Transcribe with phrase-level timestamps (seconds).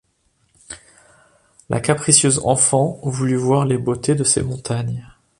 [1.69, 5.07] La capricieuse enfant voulut voir les beautés de ces montagnes.